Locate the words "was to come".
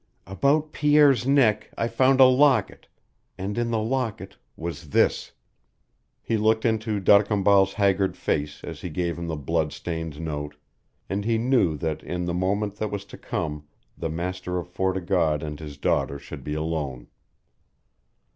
12.89-13.67